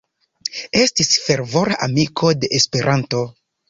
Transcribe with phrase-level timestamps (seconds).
[0.85, 3.27] Estis fervora amiko de Esperanto.